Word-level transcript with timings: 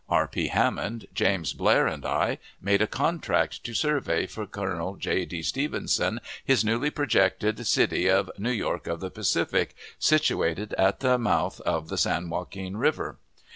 R. 0.09 0.27
P. 0.27 0.47
Hammond, 0.47 1.05
James 1.13 1.53
Blair, 1.53 1.85
and 1.85 2.03
I, 2.03 2.39
made 2.59 2.81
a 2.81 2.87
contract 2.87 3.63
to 3.65 3.75
survey 3.75 4.25
for 4.25 4.47
Colonel 4.47 4.95
J. 4.95 5.25
D. 5.25 5.43
Stevenson 5.43 6.19
his 6.43 6.65
newly 6.65 6.89
projected 6.89 7.67
city 7.67 8.07
of 8.09 8.31
"New 8.39 8.49
York 8.49 8.87
of 8.87 8.99
the 8.99 9.11
Pacific," 9.11 9.75
situated 9.99 10.73
at 10.75 11.01
the 11.01 11.19
month 11.19 11.61
of 11.67 11.89
the 11.89 11.99
San 11.99 12.31
Joaquin 12.31 12.77
River. 12.77 13.19